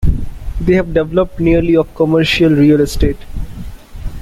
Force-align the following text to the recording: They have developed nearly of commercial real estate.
They 0.59 0.73
have 0.73 0.95
developed 0.95 1.39
nearly 1.39 1.75
of 1.77 1.93
commercial 1.93 2.49
real 2.49 2.81
estate. 2.81 3.19